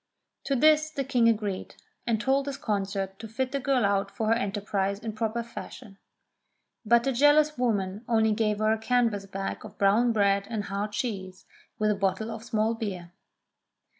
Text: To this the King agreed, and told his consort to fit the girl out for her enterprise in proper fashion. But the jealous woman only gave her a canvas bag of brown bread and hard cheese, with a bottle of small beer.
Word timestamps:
To 0.45 0.55
this 0.55 0.89
the 0.89 1.03
King 1.03 1.29
agreed, 1.29 1.75
and 2.07 2.19
told 2.19 2.47
his 2.47 2.57
consort 2.57 3.19
to 3.19 3.27
fit 3.27 3.51
the 3.51 3.59
girl 3.59 3.85
out 3.85 4.09
for 4.09 4.29
her 4.29 4.33
enterprise 4.33 4.97
in 4.97 5.13
proper 5.13 5.43
fashion. 5.43 5.99
But 6.83 7.03
the 7.03 7.11
jealous 7.11 7.55
woman 7.55 8.03
only 8.07 8.31
gave 8.31 8.57
her 8.57 8.71
a 8.73 8.79
canvas 8.79 9.27
bag 9.27 9.63
of 9.63 9.77
brown 9.77 10.11
bread 10.11 10.47
and 10.49 10.63
hard 10.63 10.93
cheese, 10.93 11.45
with 11.77 11.91
a 11.91 11.95
bottle 11.95 12.31
of 12.31 12.43
small 12.43 12.73
beer. 12.73 13.11